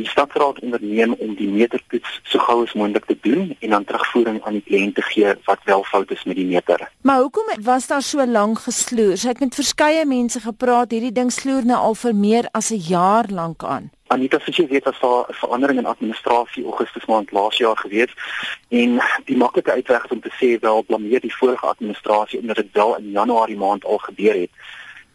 [0.00, 4.38] Die stadsraad onderneem om die metertoets so gou as moontlik te doen en dan terugvoering
[4.48, 6.86] aan die kliënt te gee wat wel fout is met die meter.
[7.04, 9.18] Maar hoekom was daar so lank gesloer?
[9.20, 10.94] Sy het met verskeie mense gepraat.
[10.96, 13.90] Hierdie ding sloer nou al vir meer as 'n jaar lank aan.
[14.10, 18.12] Anita sê jy weet as daar 'n verandering in administrasie Augustus maand laas jaar gewees
[18.68, 22.72] en die maklike uitweg is om te sê wel blameer die vorige administrasie omdat dit
[22.72, 24.50] wel in Januarie maand al gebeur het.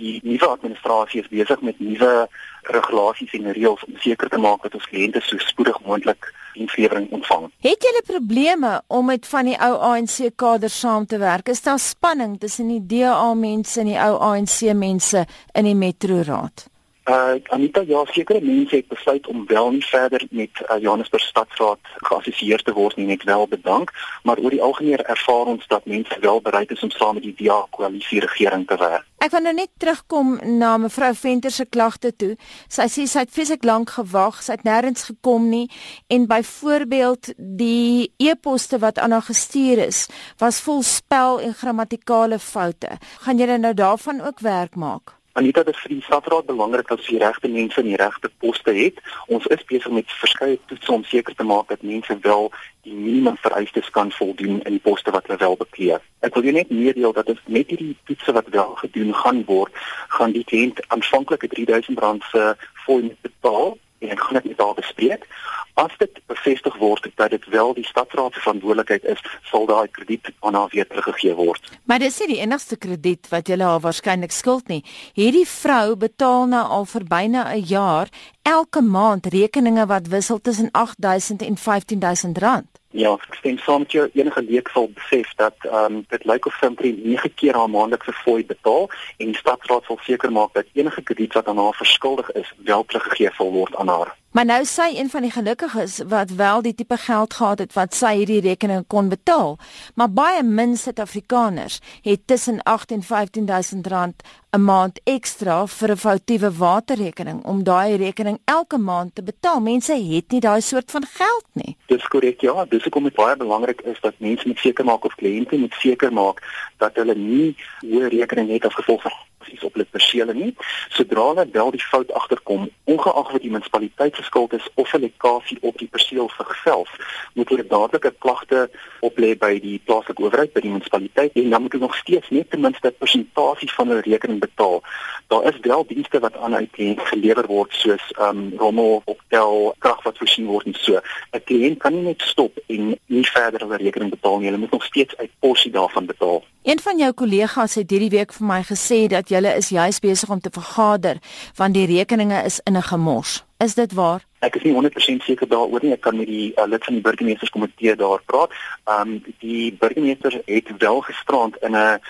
[0.00, 2.28] Die nuwe administrasie is besig met nuwe
[2.72, 7.50] regulasies en reëls om seker te maak dat ons kliënte so spoedig moontlik dienslewering ontvang.
[7.60, 11.52] Het julle probleme om met van die ou ANC kaders saam te werk?
[11.52, 16.22] Is daar spanning tussen die DA mense en die ou ANC mense in die Metro
[16.26, 16.70] Raad?
[17.10, 21.78] Uh Anita, ja, sekere mense het besluit om wel nie verder met uh, Johannesburg Stadsraad
[22.06, 23.90] geassosieer te word nie, net wel bedank,
[24.22, 27.34] maar oor die algemeen ervaar ons dat mense wel bereid is om saam met die
[27.40, 29.08] DA koalisie regering te werk.
[29.18, 32.36] Ek wil nou net terugkom na mevrou Venter se klagte toe.
[32.70, 35.66] Sy sê sy het fisiek lank gewag, sy het nêrens gekom nie
[36.14, 40.06] en byvoorbeeld die e-poste wat aan haar gestuur is,
[40.38, 43.00] was vol spel en grammatikale foute.
[43.26, 45.19] Gaan julle nou daarvan ook werk maak?
[45.40, 48.28] Anita, dit is vir die stadraad belangrik dat ons die regte mense in die regte
[48.44, 48.98] poste het.
[49.32, 52.50] Ons is besig met verskeie toetse om seker te maak dat mense wel
[52.84, 56.04] die minimum vereistes kan voldoen in die poste wat hulle wel bekleed.
[56.28, 59.80] Ek wil jou net meedeel dat dit met hierdie toetse wat wel gedoen gaan word,
[60.18, 62.44] gaan die kliënt aanvanklik 3000 rand se
[62.84, 65.26] fooi betaal en gaan dit met haar bespreek.
[65.74, 70.32] As dit bevestig word dat dit wel die stadsraad se verantwoordelikheid is, sal daai krediet
[70.40, 71.70] aan haar weer teruggegee word.
[71.84, 74.82] Maar dis nie die enigste krediet wat jy haar waarskynlik skuld nie.
[75.14, 78.08] Hierdie vrou betaal nou al vir byna 'n jaar
[78.42, 82.79] elke maand rekeninge wat wissel tussen 8000 en 15000 rand.
[82.92, 84.08] Ja, ek stem saam met jou.
[84.18, 88.12] Enige leek sal besef dat ehm um, dit lyk of Simply 9 keer haar maandelikse
[88.12, 92.32] fooi betaal en die stadsraad sal seker maak dat enige krediet wat aan haar verskuldig
[92.32, 94.16] is, wel teruggegee sal word aan haar.
[94.30, 97.94] Maar nou sy een van die gelukkiges wat wel die tipe geld gehad het wat
[97.98, 99.56] sy hierdie rekening kon betaal.
[99.98, 104.22] Maar baie min Suid-Afrikaners het tussen 8 en 15000 rand
[104.52, 109.60] 'n maand ekstra vir 'n foutiewe waterrekening om daai rekening elke maand te betaal.
[109.60, 111.76] Mense het nie daai soort van geld nie.
[111.86, 112.64] Dis korrek, ja.
[112.64, 116.12] Dis hoekom dit baie belangrik is dat mense moet seker maak of kliënte moet seker
[116.12, 116.42] maak
[116.76, 119.12] dat hulle nie hoë rekening het as gevolg van
[119.48, 120.54] is op hulle persele nie.
[120.88, 125.00] Sodra hulle wel die fout agterkom, ongeag wat die munisipaliteit se skuld is of 'n
[125.00, 126.30] lekkasie op die perseel
[126.64, 126.90] self,
[127.34, 128.70] moet hulle dadelik 'n klagte
[129.00, 132.50] oplê by die plaaslike owerheid by die munisipaliteit en dan moet hulle nog steeds net
[132.50, 134.82] ten minste 'n persentasie van hulle rekening betaal.
[135.28, 139.74] Daar is wel dienste wat aan uit kliënt gelewer word soos ehm um, rommel, optel,
[139.78, 141.00] krag wat voorsien word en so.
[141.32, 144.46] 'n Kliënt kan nie net stop en nie verder hulle rekening betaal nie.
[144.46, 146.44] Hulle moet nog steeds 'n porsie daarvan betaal.
[146.62, 150.28] Een van jou kollegas het hierdie week vir my gesê dat julle is juis besig
[150.28, 151.16] om te vergader
[151.56, 153.44] want die rekeninge is in 'n gemors.
[153.64, 154.20] Is dit waar?
[154.38, 155.92] Ek is nie 100% seker daaroor nie.
[155.92, 158.50] Ek kan met die uh, lid van die burgemeesterskomitee daar praat.
[158.84, 162.00] Ehm um, die burgemeester het wel gisterand in 'n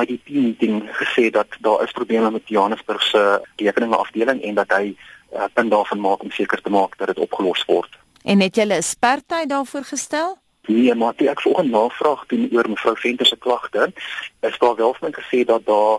[0.00, 4.96] IDP meeting gesê dat daar is probleme met Johannesburg se rekeninge afdeling en dat hy
[5.34, 7.98] uh, punt daarvan maak om seker te maak dat dit opgelos word.
[8.24, 10.38] En het julle 'n spertyd daarvoor gestel?
[10.70, 13.92] Nee, maar toe ek volgende navraag doen oor mevrou Venter se klagte,
[14.40, 15.98] is daar wel vir my gesê dat daar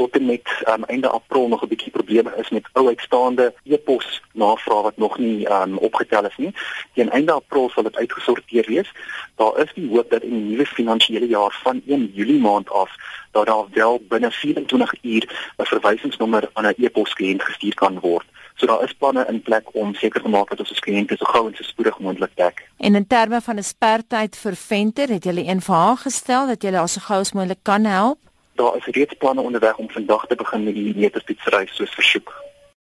[0.00, 4.22] tot en met um, einde April nog 'n bietjie probleme is met ou uitstaande e-pos
[4.32, 6.52] navrae wat nog nie um, opgetel is nie.
[6.94, 8.90] Teen einde April sal dit uitgesorteer wees.
[9.36, 12.90] Daar is die hoop dat in die nuwe finansiële jaar van 1 Julie maand af
[13.30, 15.24] dat daar wel binne 24 uur
[15.56, 18.26] 'n verwysingsnommer aan 'n e-pos kliënt gestuur kan word.
[18.60, 21.46] So daar is planne in plek om seker te maak dat ons kliënte so gou
[21.48, 22.58] en so spoedig moontlik dek.
[22.76, 26.62] En in terme van 'n spertyd vir Venter, het julle een vir haar gestel dat
[26.62, 28.18] julle as gou as moontlik kan help?
[28.54, 32.34] Daar is reeds planne onderweg om vandag te begin met die meterfietsry soos versoek.